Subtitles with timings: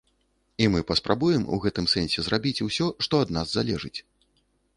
[0.63, 3.95] І мы паспрабуем у гэтым сэнсе зрабіць усё, што ад нас залежыць.